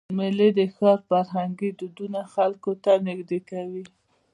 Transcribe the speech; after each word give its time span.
میلې 0.17 0.49
د 0.57 0.59
ښار 0.75 0.99
فرهنګي 1.09 1.69
دودونه 1.79 2.19
خلکو 2.33 2.71
ته 2.83 2.91
نږدې 3.07 3.39
کوي. 3.49 3.85